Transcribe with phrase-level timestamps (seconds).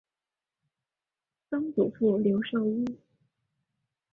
[1.51, 2.97] 曾祖父刘寿一。